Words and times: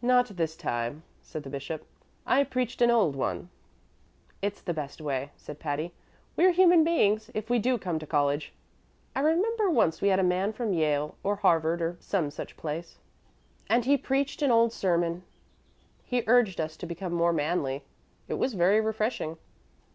"Not 0.00 0.28
this 0.28 0.56
time," 0.56 1.02
said 1.20 1.42
the 1.42 1.50
bishop; 1.50 1.84
"I 2.26 2.44
preached 2.44 2.80
an 2.80 2.90
old 2.90 3.14
one." 3.14 3.50
"It's 4.40 4.62
the 4.62 4.72
best 4.72 5.02
way," 5.02 5.32
said 5.36 5.58
Patty. 5.60 5.92
"We're 6.34 6.52
human 6.52 6.82
beings, 6.82 7.30
if 7.34 7.50
we 7.50 7.58
do 7.58 7.76
come 7.76 7.98
to 7.98 8.06
college. 8.06 8.54
I 9.14 9.20
remember 9.20 9.68
once 9.68 10.00
we 10.00 10.08
had 10.08 10.18
a 10.18 10.22
man 10.22 10.54
from 10.54 10.72
Yale 10.72 11.16
or 11.22 11.36
Harvard 11.36 11.82
or 11.82 11.98
some 12.00 12.30
such 12.30 12.56
place, 12.56 12.96
and 13.68 13.84
he 13.84 13.98
preached 13.98 14.40
an 14.40 14.50
old 14.50 14.72
sermon: 14.72 15.24
he 16.02 16.24
urged 16.26 16.58
us 16.58 16.78
to 16.78 16.86
become 16.86 17.12
more 17.12 17.34
manly. 17.34 17.84
It 18.28 18.36
was 18.38 18.54
very 18.54 18.80
refreshing." 18.80 19.36